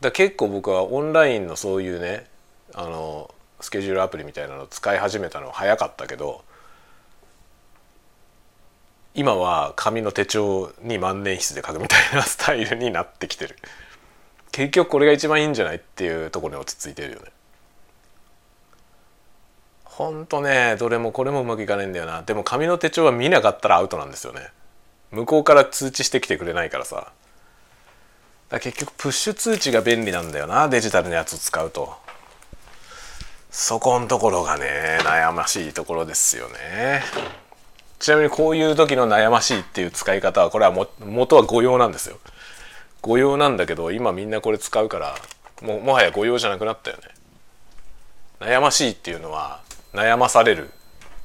[0.00, 2.26] だ結構僕はオンラインのそういうね
[2.74, 6.42] あのスケジュールアプリみたいなのを使い始めたのは早かったけど
[9.14, 13.56] 今は紙の手帳に万年筆で書くみたいなスタイルになってきてる。
[14.52, 17.26] 結局これが一番いいんじゃないっていうところに落ち着いてるよね。
[19.84, 22.22] ほんとねどれもこれもうまくいかないんだよな。
[22.22, 24.48] でも紙の手帳は見なかったらアウトなんですよね。
[25.10, 27.12] 向こうから通知してきてくれないからさ。
[28.48, 31.94] だ結局プッシュ通知が便利なんだよなデジタルのやつを使うと。
[33.50, 37.02] そこんところがね悩ましいところですよね。
[38.00, 42.18] ちなみにこういう時の悩ましいっていう使い方はこれはも元は誤用なんですよ。
[43.02, 45.14] 誤用なんだけど今みんなこれ使うから
[45.62, 47.02] ももはや誤用じゃなくなったよね。
[48.40, 49.60] 悩ましいっていうのは
[49.92, 50.70] 悩まされるっ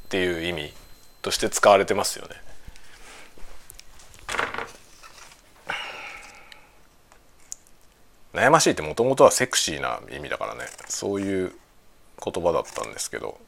[0.10, 0.74] ていう意味
[1.22, 2.36] として使われてますよね。
[8.34, 10.66] 悩ましいってもともとはセクシーな意味だからね。
[10.90, 11.54] そういう
[12.22, 13.40] 言葉だったんですけど。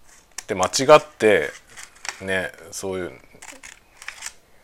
[0.48, 1.52] で間違って
[2.22, 3.12] ねそういう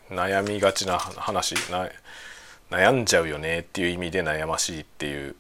[0.09, 1.89] 悩みがちな話な
[2.69, 5.35] 悩んじゃうよねっていう意味で悩ましいっていう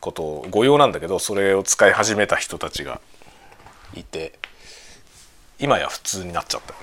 [0.00, 3.00] ことを誤用なんだけどそれを使い始めた人たちが
[3.94, 4.38] いて
[5.58, 6.74] 今や普通になっちゃった。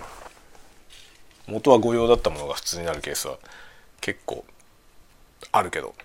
[1.50, 3.38] 元は誤用だったものが普通になるケースは
[4.02, 4.46] 結構
[5.52, 5.96] あるけど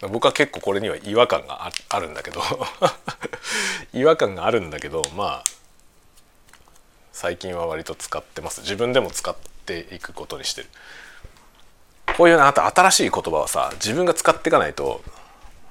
[0.00, 2.42] 僕は結構これには違和感があるんだけど。
[3.92, 5.44] 違和感があるんだけどまあ
[7.12, 8.62] 最近は割と使ってます。
[8.62, 9.34] 自分でも使っ
[9.66, 10.68] ていくことにしてる。
[12.16, 15.02] こういうあと新しい言葉はさ自分が使っていかないと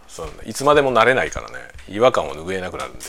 [0.08, 1.56] そのいつまでも慣れないからね。
[1.90, 3.06] 違和感を拭えなくなるんで。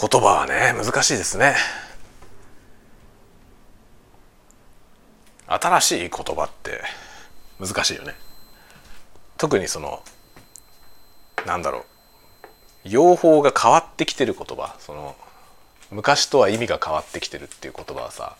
[0.00, 1.56] 言葉はね難しいですね。
[5.48, 6.82] 新しい言葉って
[7.58, 8.14] 難しいよね。
[9.38, 10.02] 特にその
[11.46, 11.84] なんだろう。
[12.84, 14.76] 用法が変わってきてる言葉。
[14.78, 15.16] その
[15.90, 18.36] 昔とは意味が変わってきてるっていう言葉はさ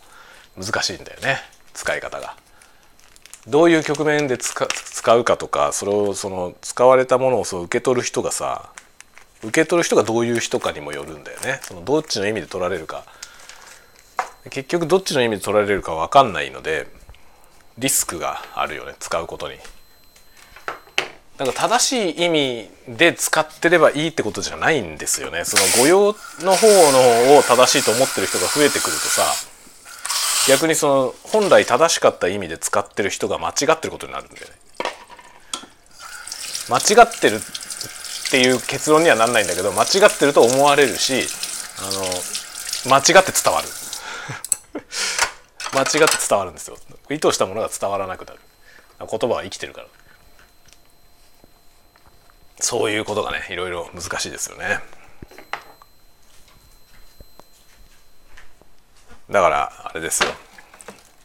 [0.56, 1.38] 難しいんだよね。
[1.72, 2.36] 使い方が。
[3.46, 8.70] どういう局面で使うかとかそれをその使われたものをそう受け取る人がさ
[9.42, 11.60] 受け取る人がどういう人かにもよるんだよね。
[11.62, 13.04] そのどっちの意味で取られるか。
[14.50, 16.86] 結局どっちの意味で取られるか分かんないので
[17.78, 19.56] リスクがあるよね使うことに。
[21.38, 25.44] なんか正しい意味で使ってればいいってことじゃないんですよね。
[25.44, 26.06] その誤用
[26.40, 29.22] の方のを正しいと思ってる人が増えてくるとさ
[30.48, 34.52] 逆にその本来正しかった意味で使ってる人が間違ってることになるんだよね。
[36.68, 41.22] 間違ってるっていう結論にはなんないんだけど間違ってると思われるし
[41.80, 43.68] あの間違って伝わる
[45.72, 46.76] 間違って伝わるんですよ。
[47.10, 48.40] 意図したものが伝わらなくなる。
[48.98, 49.86] 言葉は生きてるから。
[52.60, 54.80] そういうことがねいろいろ難しいですよね。
[59.30, 60.30] だからあれですよ。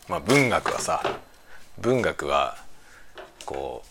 [0.08, 1.02] まあ文学はさ
[1.80, 2.58] 文学は
[3.46, 3.84] こ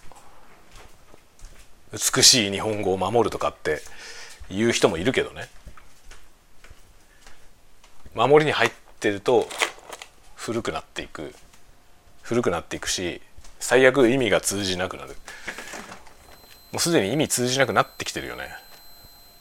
[1.93, 3.83] う美しい日本語を守るとかって
[4.51, 5.49] 言う人もいるけどね。
[8.15, 9.49] 守りに入ってると
[10.43, 11.33] 古くなっていく
[12.23, 13.21] 古くなっていくし
[13.61, 15.11] 最悪意味が通じなくなる。
[16.73, 18.49] もうすでに意味通じなくなってきてるよね。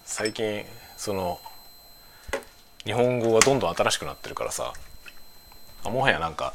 [0.06, 0.64] 最近
[0.98, 1.40] その
[2.86, 4.74] 日本語がどんどん新しくなってるからさ。
[5.86, 6.54] もはやなんか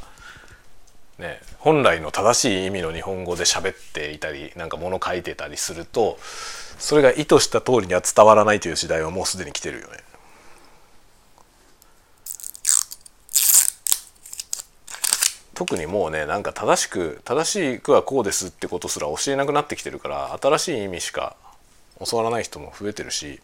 [1.19, 6.19] ね本来の正しい意味の日本語で喋っていたりなんか物書いてたりすると
[6.79, 10.06] それが意図した通りには伝わらないという時代はもうすでに来てるよね。
[15.57, 21.35] 特にもうねなんか正しく正しくはこうですってことすら教えなくなってきてるから新しい意味しか
[22.09, 23.41] 教わらない人も増えてるし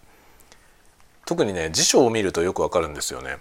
[1.25, 3.39] 特にね辞書を見るとよくわかるんですよね。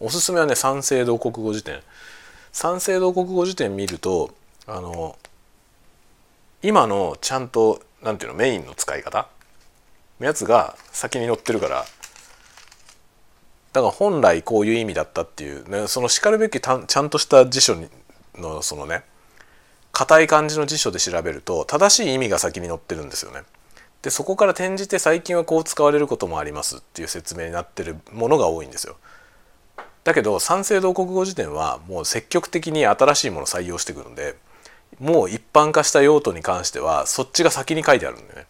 [0.00, 1.80] おすすめはね三省堂国語辞典。
[2.52, 4.34] 三省堂国語辞典見ると
[4.66, 5.16] あの
[6.62, 9.28] 今のちゃんとなんていうのメインの使い方？
[10.18, 11.84] のやつが先に載ってるから
[13.72, 17.76] だから本来こういう意味だったっていう、ね、そのしかるべきちゃんとした辞書
[18.36, 19.04] のそのね
[19.92, 23.42] 硬い感じの辞書で調べると正しい意味が先に載ってるんですよね。
[24.02, 28.96] でそこから転じて最近はこう使われることもありますっていう説明になってるものが多いんですよ。
[30.04, 34.36] だけど三省堂国語辞典はもう積極的に新しいものを採用してくるんで
[34.98, 38.46] もう一般化した用途に関してはそっちが先に書いてあるんだよね。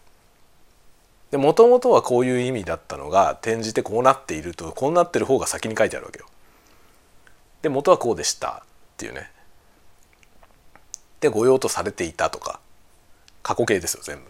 [1.31, 6.25] でもともとはこういう意味だったのが転じてこうなっているとこうなってる方が先に書いてあるわけよ。
[7.61, 9.31] で元はこうでしたっていうね。
[11.21, 12.59] で御用とされていたとか
[13.43, 14.23] 過去形ですよ全部。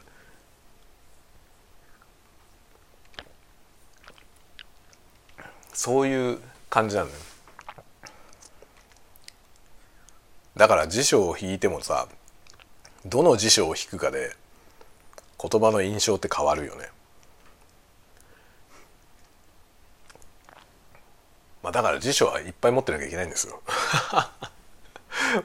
[5.74, 6.40] そういう
[6.70, 7.20] 感じなんだよ。
[10.56, 12.08] だから辞書を引いてもさ
[13.06, 14.36] どの辞書を引くかで
[15.42, 16.90] 言葉の印象って変わるよね。
[21.64, 23.62] まあだから辞書はいっぱい持ってなきゃいけないんですよ。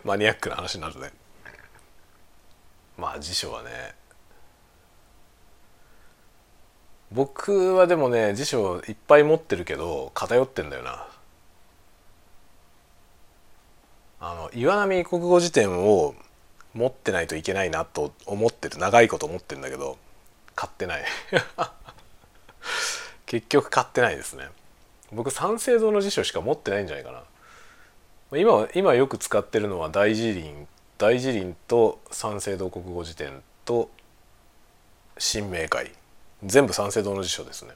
[0.04, 1.12] マニアックな話になるね。
[2.96, 3.94] まあ辞書はね
[7.12, 11.06] 僕はでもね辞書いっぱい持ってるけど偏ってんだよな。
[14.18, 16.14] あの岩波国語辞典を
[16.76, 19.96] 持ってないといけないなと思ってる長いこと思ってるんだけど
[20.54, 21.04] 買ってない。
[23.24, 24.48] 結局買ってないですね。
[25.10, 28.38] 僕三省堂の辞書しか持ってないんじゃないかな。
[28.38, 30.66] 今今よく使ってるのは大辞林
[30.98, 33.90] 大辞林と三省堂国語辞典と
[35.18, 35.92] 新明会。
[36.44, 37.72] 全部三省堂の辞書ですね。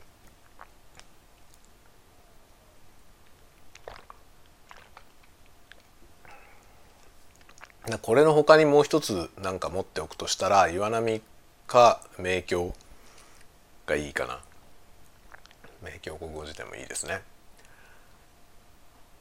[7.98, 11.20] これの他にもう一つ何か持っておくとしたら岩波
[11.66, 12.74] か名教
[13.86, 14.40] がいいかな。
[15.82, 17.22] 名教国語辞典もいいですね。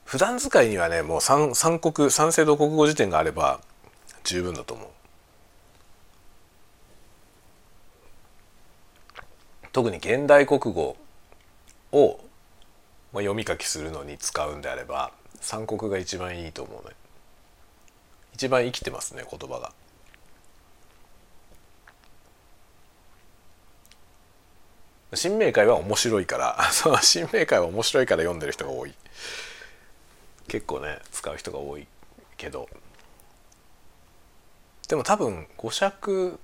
[0.05, 3.61] 普段使いにはねもう三三国三省堂国語辞典があれば
[4.23, 4.87] 十分だと思う。
[9.71, 10.97] 特に現代国語
[11.91, 12.19] を
[13.13, 16.95] 読み書きするのに使うんであれば三国が一番いいと思うね。
[18.33, 19.71] 一番生きてますね言葉が。
[25.15, 28.93] 新明会は面白いから その新明会は面白いから読んでる人が多い。
[30.47, 31.87] 結構ね使う人が多い
[32.37, 32.69] けど。
[34.87, 36.39] でも多分語釈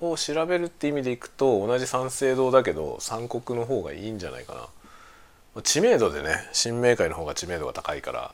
[0.00, 4.54] を調べるって意味でいくと同じ三省堂だけど三国の方がいいんじゃないか
[5.54, 5.62] な。
[5.62, 8.32] 知名度でね新明会の方が知名度が高いから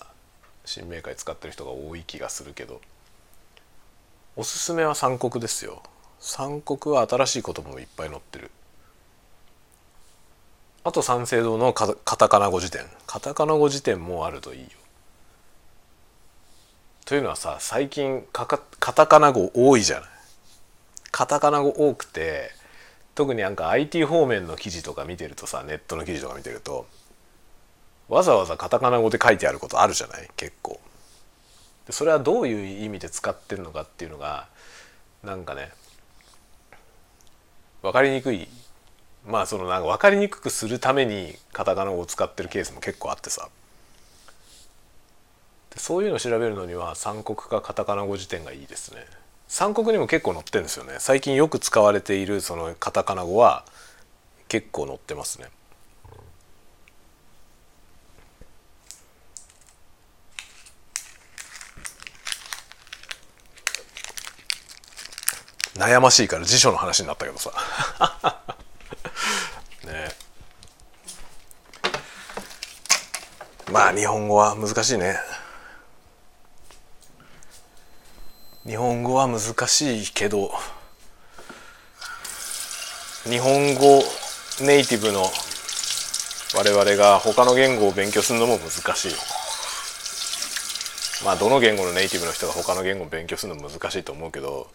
[0.69, 2.81] 新明会使ってる人が多い気がするけど
[4.37, 5.83] おすすめは三国ですよ。
[6.21, 8.53] 三国は新しい言葉もいっぱい載ってる。
[10.85, 12.83] あと三省堂のカタカナ語辞典。
[13.07, 14.69] カタカナ語辞典もあるといいよ。
[17.05, 20.09] というのはさ最近カタカナ語多いじゃない。
[21.11, 22.53] カタカナ語多くて
[23.16, 26.87] 特になんか IT 方面の記事とか見てるとさネットの記事とか見てると
[28.09, 30.29] わざわざカタカナ語で書いてあることあるじゃない？
[30.37, 30.81] 結構。
[31.91, 34.49] それはどういう意味で使ってるのかっていうのが
[35.23, 35.71] なんかね
[37.83, 38.49] 分かりにくい。
[39.27, 43.49] まあそのなんか分かりにくくするためにカタカナ語を使ってるケースも結構あってさ。
[45.77, 49.05] そういうのを調べるのには三国かカタカナ語辞典がいいですね。
[49.47, 50.97] 三国にも結構載ってるんですよね。
[50.99, 53.65] 最近よく使われているそのカタカナ語は
[54.49, 55.49] 結構載ってますね。
[65.79, 67.53] 悩ましいから辞書の話になったけどさ。
[69.87, 70.09] ね
[73.70, 75.18] まあ日本語は難しいね。
[78.66, 80.53] 日本語は難しいけど
[83.24, 84.03] 日本語
[84.61, 85.22] ネイティブの
[86.55, 89.12] 我々が他の言語を勉強するのも難しい。
[91.24, 94.68] まあどの言語のネイティブの人が他の言語を勉強するのも難しいと思うけど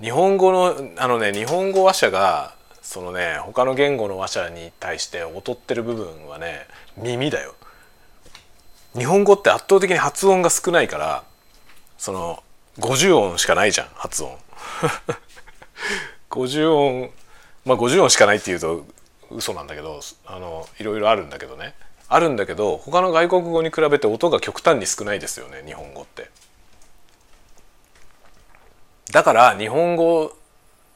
[0.00, 6.66] 日本語のあのね日本語話者がそのね他の言語の話者に対して劣ってる部分はね
[6.96, 7.54] 耳だよ。
[8.96, 11.24] 日本語って圧倒的に発音が少ないから
[11.98, 12.42] その
[12.78, 14.36] 50音しかないじゃん発音。
[16.30, 17.10] 50音
[17.64, 18.84] まあ50音しかないっていうと
[19.30, 21.74] 嘘なんだけどあのいろいろあるんだけどね
[22.08, 26.30] あるんだけど他の外国語に比べて音が極端に少ないですよね日本語って。
[29.12, 30.36] だから日本語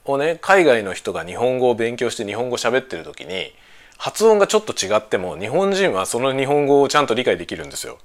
[0.05, 3.53] をね海外の人が日本語を勉強して日本語喋ってる時に
[3.97, 7.99] 発音がちょっと違っても日本人はその日本語をちゃんと理解できるんですよ。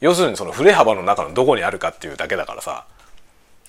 [0.00, 2.84] 要するにその振れ幅の中のどこにあるかっていうだけだからさ。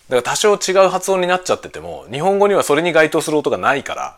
[0.10, 4.18] だから多少違う発音になっちゃってても日本語にはそれに該当する音がないから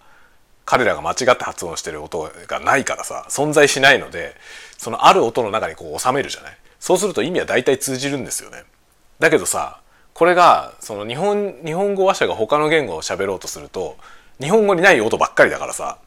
[0.65, 4.33] 彼らが間違って発音してる音がないからさ存在しないので
[4.77, 6.57] そのある音の中にこう収めるじゃない。
[6.79, 8.63] そうすると意味は大体通じるんですよね。
[9.19, 9.79] だけどさ
[10.15, 13.97] これがその日本日本語話者が他の言語を喋ろうとすると
[14.39, 15.97] 日本語にない音ばっかりだからさ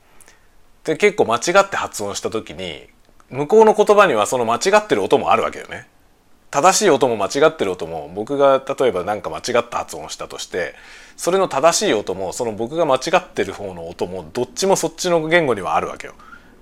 [0.85, 2.87] で結構間違って発音した時に
[3.29, 5.87] 向こうの言葉にはその間違ってる音もあるわけよね。
[6.51, 10.75] 正しい音も間違ってる音も僕が例えば何か間違った発音したとして
[11.19, 16.15] それの正しい音もその僕が間違ってる方の音もどっちもそっちの言語にはあるわけよ。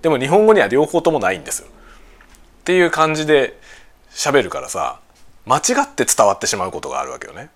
[0.02, 1.68] でも日本語には両方ともないんですよ。
[1.68, 1.70] っ
[2.64, 3.56] ていう感じで
[4.10, 4.98] 喋るからさ
[5.46, 7.50] 間違って伝わってしまうことがあるわけよね。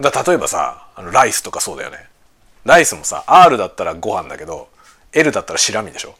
[0.00, 2.08] だ例えばさあのライスとかそうだよね。
[2.64, 4.68] ライスもさ R だったらご飯だけど
[5.12, 6.14] L だったら白身でしょ。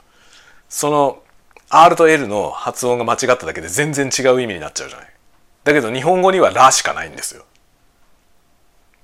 [0.68, 1.22] その
[1.68, 5.08] R と L の発音が間違っただけで全然違う意味になっちゃうじゃない。
[5.64, 7.44] だけど日本語にはラしかないんですよ。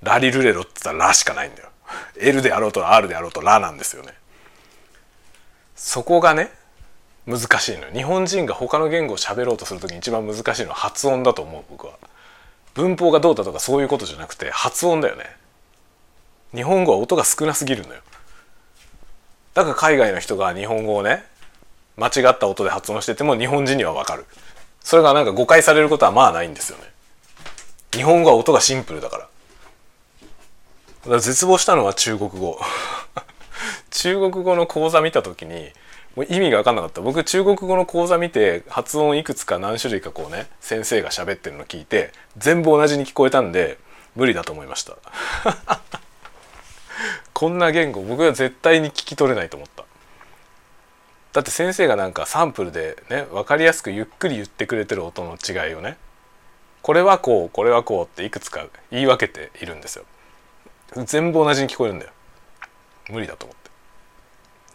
[0.01, 1.69] ラリルレロって言ったらラしかないんだよ。
[2.17, 4.13] L であろうと R であろうとラなんですよね。
[5.75, 6.51] そこがね
[7.29, 7.93] 難しいのよ。
[7.93, 11.93] 日本人が他の言語を喋ろうとする時に一番難しいのは発音だと思う僕は。
[12.73, 15.25] 文法がどうだとかそういうことじゃなくて発音だよね。
[16.55, 18.01] 日本語は音が少なすぎるのよ。
[19.53, 21.23] だから海外の人が日本語をね
[21.97, 24.25] 間違った音で発音してても日本人にはわかる。
[24.81, 26.85] それがなんか誤解されることはまあないんですよね。
[27.91, 29.23] 日本語は音がシンプルだから。
[29.23, 29.27] だ
[31.09, 32.59] から絶望したのは中国語。
[33.91, 35.71] 中国語の講座見た時に
[36.19, 36.99] もう意味が分かんなかった。
[36.99, 43.77] 僕中国語の講座見て発音いくつか何種類かこうね先生が喋ってるの聞いて全部同じに聞こえたんで
[44.17, 44.97] 無理だと思いました。
[47.31, 49.85] こんな言語僕は絶対に聞き取れないと思った。
[51.31, 55.95] だって先生がなんかサンプルでね分かりやすくゆっくり言ってくれてる音の違いをね
[56.81, 60.03] これはこうこれはこうっていくつか言い分けているんですよ。
[61.05, 62.11] 全部同じに聞こえるんだよ。
[63.07, 63.58] 無理だと思って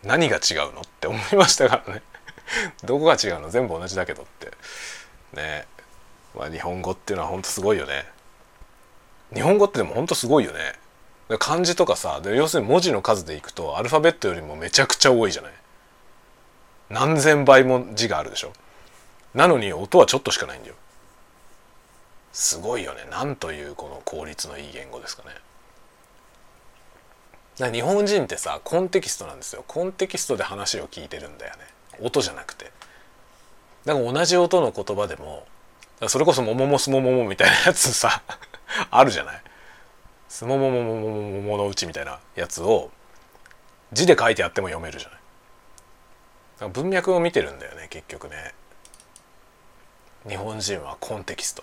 [0.04, 2.02] 何が違うのって思いましたからね。
[2.84, 3.50] どこが違うの？
[3.50, 4.52] 全部同じだけどって。
[5.34, 5.66] ね。
[6.36, 8.06] まあ日本語っていうのはほんとすごいよね。
[9.32, 10.74] 日本語ってでもほんとすごいよね。
[11.38, 15.52] 漢字とかさで要するに文字の数でいくとアルファベットよりもめちゃくちゃ多いじゃない？
[16.90, 18.52] 何千倍も字があるでしょ？
[19.32, 20.74] なのに音はちょっとしかないんだよ。
[22.32, 23.06] すごいよね。
[23.10, 25.34] なんというこの効率のいい言語ですかね。
[27.58, 29.64] 日本人ってさコンテキストなんですよ。
[29.68, 31.60] コンテキストで話を聞いてるんだよね。
[32.00, 32.72] 音じゃなくて。
[33.84, 35.46] だから同じ音の言葉でも
[36.08, 38.22] それこそ「もももすももも」みたいなやつさ
[38.90, 39.42] あるじゃない
[40.28, 42.90] 「すもももももももものうち」みたいなやつを
[43.92, 45.10] 字で書いてあっても読めるじゃ
[46.60, 46.70] ない？
[46.70, 48.54] 文脈を見てるんだよね結局ね。
[50.26, 51.62] 日本人はコンテキスト。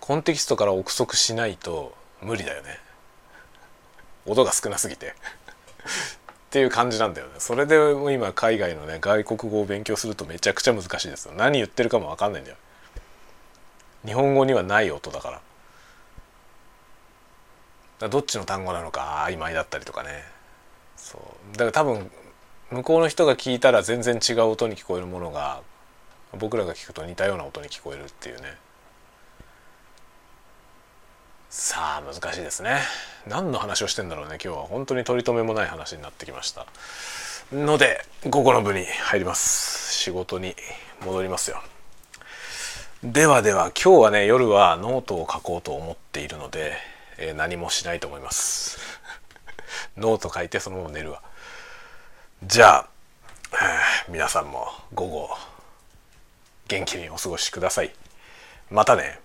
[0.00, 2.78] コンテキストから憶測しないと無理だよね。
[4.26, 5.08] 音が少なすぎて。
[5.08, 7.34] っていう感じなんだよね。
[7.38, 11.32] それでも今海外のね外国語を勉強するとめちゃくちゃ難しいですよ。
[11.34, 12.58] 何言ってるかも分かんないんだよ。
[14.04, 15.40] 日本語にはない音だか
[18.00, 20.24] らどっちの単語なのか曖昧だったりとかね。
[20.96, 21.18] そ
[21.54, 21.56] う。
[21.56, 22.10] だから多分
[22.70, 25.62] 向こうの人が聞いたら全然違う音に聞こえるものが
[26.38, 28.58] 僕らが聞くと似たような音に聞こえるっていうね。
[31.54, 32.78] さあ難しいですね。
[33.28, 34.62] 何の話をしてんだろうね今日は。
[34.62, 36.64] 本当に取り留めもない話になってきました。
[37.52, 39.92] ので午後の部に入ります。
[39.92, 40.56] 仕事に
[41.04, 41.62] 戻りますよ。
[43.04, 46.72] ではでは今日はね夜はノートを書こうと思っているので、
[47.18, 48.78] えー、何もしないと思います。
[49.98, 51.20] ノート書いてそのまま寝るわ。
[52.44, 52.88] じゃあ、
[53.52, 53.58] えー、
[54.08, 55.36] 皆さんも午後
[56.68, 57.94] 元気にお過ごしください。
[58.70, 59.20] またね。